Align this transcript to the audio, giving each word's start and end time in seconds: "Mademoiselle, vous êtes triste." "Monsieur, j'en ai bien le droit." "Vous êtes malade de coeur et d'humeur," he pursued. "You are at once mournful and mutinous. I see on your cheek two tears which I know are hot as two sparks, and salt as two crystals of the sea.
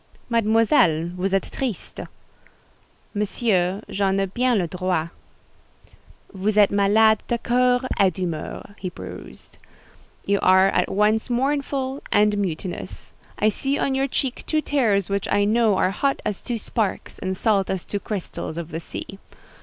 "Mademoiselle, 0.29 1.09
vous 1.15 1.29
êtes 1.29 1.51
triste." 1.51 1.99
"Monsieur, 3.13 3.83
j'en 3.87 4.19
ai 4.19 4.25
bien 4.25 4.57
le 4.57 4.65
droit." 4.65 5.09
"Vous 6.33 6.57
êtes 6.57 6.71
malade 6.71 7.21
de 7.27 7.37
coeur 7.37 7.81
et 7.99 8.09
d'humeur," 8.11 8.73
he 8.79 8.89
pursued. 8.89 9.59
"You 10.25 10.39
are 10.41 10.69
at 10.69 10.89
once 10.91 11.29
mournful 11.29 12.01
and 12.11 12.35
mutinous. 12.39 13.13
I 13.37 13.49
see 13.49 13.77
on 13.77 13.93
your 13.93 14.07
cheek 14.07 14.43
two 14.47 14.59
tears 14.61 15.07
which 15.07 15.27
I 15.31 15.45
know 15.45 15.77
are 15.77 15.91
hot 15.91 16.19
as 16.25 16.41
two 16.41 16.57
sparks, 16.57 17.19
and 17.19 17.37
salt 17.37 17.69
as 17.69 17.85
two 17.85 17.99
crystals 17.99 18.57
of 18.57 18.69
the 18.71 18.79
sea. 18.79 19.19